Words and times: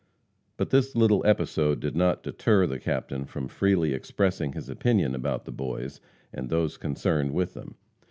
But 0.57 0.71
this 0.71 0.95
little 0.95 1.23
episode 1.27 1.79
did 1.79 1.95
not 1.95 2.23
deter 2.23 2.65
the 2.65 2.79
Captain 2.79 3.23
from 3.23 3.47
freely 3.47 3.93
expressing 3.93 4.53
his 4.53 4.67
opinion 4.67 5.13
about 5.13 5.45
the 5.45 5.51
boys 5.51 6.01
and 6.33 6.49
those 6.49 6.75
concerned 6.75 7.33
with 7.33 7.53
them. 7.53 7.75